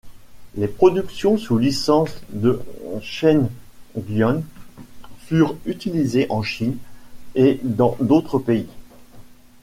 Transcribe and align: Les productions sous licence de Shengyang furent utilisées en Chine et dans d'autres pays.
Les 0.55 0.67
productions 0.67 1.37
sous 1.37 1.59
licence 1.59 2.09
de 2.31 2.59
Shengyang 3.03 4.41
furent 5.19 5.55
utilisées 5.67 6.25
en 6.31 6.41
Chine 6.41 6.77
et 7.35 7.59
dans 7.61 7.95
d'autres 8.01 8.39
pays. 8.39 8.65